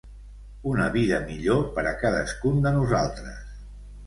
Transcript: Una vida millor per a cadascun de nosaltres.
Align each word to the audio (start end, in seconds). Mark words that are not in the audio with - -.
Una 0.71 0.87
vida 0.95 1.19
millor 1.27 1.61
per 1.75 1.83
a 1.91 1.93
cadascun 2.05 2.59
de 2.65 2.73
nosaltres. 2.79 3.47